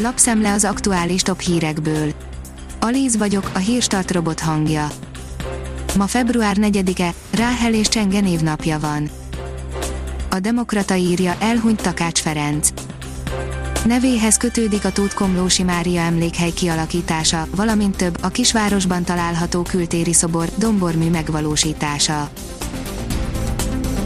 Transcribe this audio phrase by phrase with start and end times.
[0.00, 2.12] Lapszemle az aktuális top hírekből.
[2.80, 4.88] Alíz vagyok, a hírstart robot hangja.
[5.96, 9.10] Ma február 4-e, Ráhel és Csenge névnapja van.
[10.30, 12.68] A Demokrata írja, elhunyt Takács Ferenc.
[13.84, 20.48] Nevéhez kötődik a Tóth Komlósi Mária emlékhely kialakítása, valamint több, a kisvárosban található kültéri szobor,
[20.58, 22.30] dombormű megvalósítása.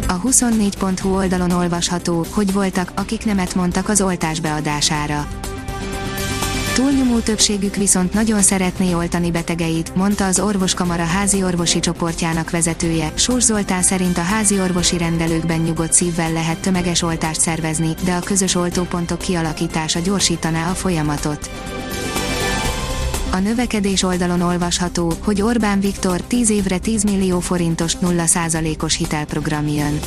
[0.09, 5.27] A 24.hu oldalon olvasható, hogy voltak, akik nemet mondtak az oltás beadására.
[6.75, 13.13] Túlnyomó többségük viszont nagyon szeretné oltani betegeit, mondta az orvoskamara házi orvosi csoportjának vezetője.
[13.15, 18.21] Sós Zoltán szerint a házi orvosi rendelőkben nyugodt szívvel lehet tömeges oltást szervezni, de a
[18.21, 21.51] közös oltópontok kialakítása gyorsítaná a folyamatot.
[23.33, 30.01] A növekedés oldalon olvasható, hogy Orbán Viktor 10 évre 10 millió forintos 0%-os hitelprogram jön.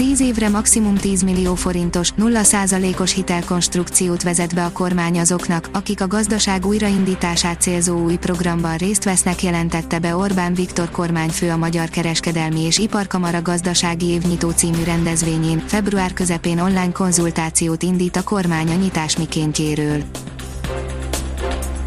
[0.00, 6.06] 10 évre maximum 10 millió forintos, 0%-os hitelkonstrukciót vezet be a kormány azoknak, akik a
[6.06, 12.60] gazdaság újraindítását célzó új programban részt vesznek jelentette be Orbán Viktor kormányfő a Magyar Kereskedelmi
[12.60, 19.16] és Iparkamara gazdasági évnyitó című rendezvényén, február közepén online konzultációt indít a kormány a nyitás
[19.16, 20.02] mikéntjéről.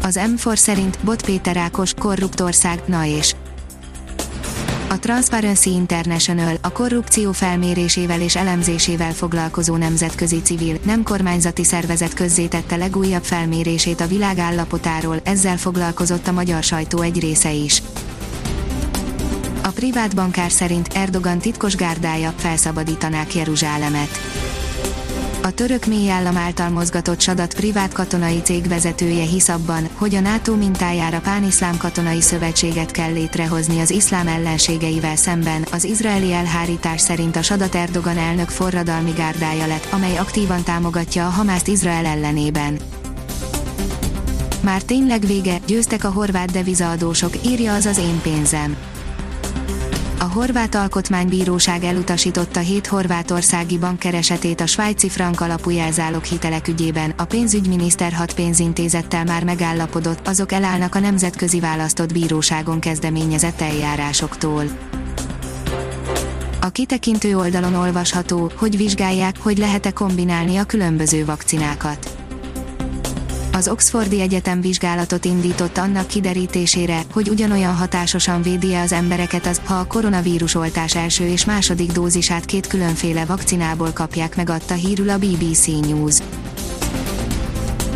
[0.02, 3.34] Az M4 szerint Bot Péter Ákos, korruptország, na és
[4.94, 12.76] a Transparency International, a korrupció felmérésével és elemzésével foglalkozó nemzetközi civil, nem kormányzati szervezet közzétette
[12.76, 17.82] legújabb felmérését a világ állapotáról, ezzel foglalkozott a magyar sajtó egy része is.
[19.62, 24.20] A privát bankár szerint Erdogan titkos gárdája felszabadítanák Jeruzsálemet
[25.44, 30.56] a török mélyállam által mozgatott Sadat privát katonai cég vezetője hisz abban, hogy a NATO
[30.56, 35.66] mintájára pániszlám katonai szövetséget kell létrehozni az iszlám ellenségeivel szemben.
[35.72, 41.30] Az izraeli elhárítás szerint a Sadat Erdogan elnök forradalmi gárdája lett, amely aktívan támogatja a
[41.30, 42.78] Hamászt Izrael ellenében.
[44.60, 48.76] Már tényleg vége, győztek a horvát devizaadósok, írja az az én pénzem
[50.24, 57.14] a horvát alkotmánybíróság elutasította hét horvátországi bank keresetét a svájci frank alapú jelzálog hitelek ügyében,
[57.16, 64.64] a pénzügyminiszter hat pénzintézettel már megállapodott, azok elállnak a nemzetközi választott bíróságon kezdeményezett eljárásoktól.
[66.60, 72.13] A kitekintő oldalon olvasható, hogy vizsgálják, hogy lehet-e kombinálni a különböző vakcinákat
[73.54, 79.60] az Oxfordi Egyetem vizsgálatot indított annak kiderítésére, hogy ugyanolyan hatásosan védi -e az embereket az,
[79.64, 85.08] ha a koronavírus oltás első és második dózisát két különféle vakcinából kapják meg adta hírül
[85.10, 86.18] a BBC News.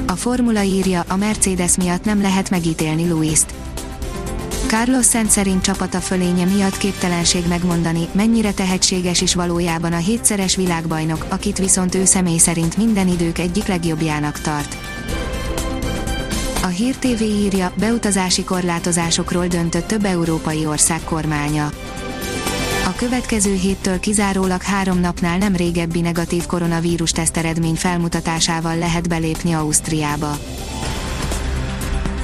[0.06, 3.54] A formula írja, a Mercedes miatt nem lehet megítélni Louis-t.
[4.66, 11.26] Carlos Sainz szerint csapata fölénye miatt képtelenség megmondani, mennyire tehetséges is valójában a hétszeres világbajnok,
[11.28, 14.97] akit viszont ő személy szerint minden idők egyik legjobbjának tart.
[16.68, 21.70] A Hír TV írja, beutazási korlátozásokról döntött több európai ország kormánya.
[22.86, 30.38] A következő héttől kizárólag három napnál nem régebbi negatív koronavírus teszteredmény felmutatásával lehet belépni Ausztriába.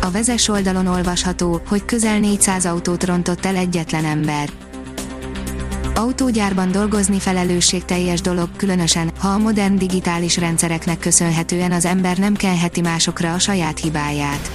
[0.00, 4.49] A vezes oldalon olvasható, hogy közel 400 autót rontott el egyetlen ember.
[5.94, 12.81] Autógyárban dolgozni felelősségteljes dolog, különösen, ha a modern digitális rendszereknek köszönhetően az ember nem kenheti
[12.81, 14.50] másokra a saját hibáját.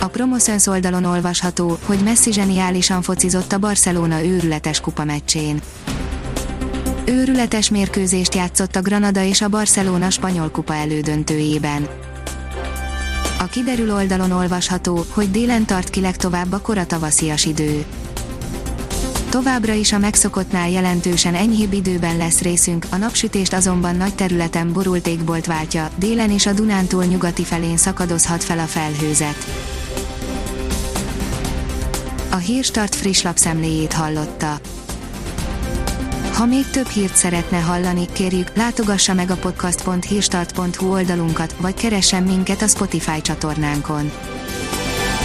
[0.00, 5.60] A Promoszöns oldalon olvasható, hogy Messi zseniálisan focizott a Barcelona őrületes kupa meccsén.
[7.04, 11.88] Őrületes mérkőzést játszott a Granada és a Barcelona spanyol kupa elődöntőjében.
[13.38, 17.84] A kiderül oldalon olvasható, hogy délen tart ki legtovább a koratavaszias idő
[19.32, 25.06] Továbbra is a megszokottnál jelentősen enyhébb időben lesz részünk, a napsütést azonban nagy területen borult
[25.06, 29.36] égbolt váltja, délen és a Dunántúl nyugati felén szakadozhat fel a felhőzet.
[32.30, 34.60] A Hírstart friss lapszemléjét hallotta.
[36.32, 42.62] Ha még több hírt szeretne hallani, kérjük, látogassa meg a podcast.hírstart.hu oldalunkat, vagy keressen minket
[42.62, 44.10] a Spotify csatornánkon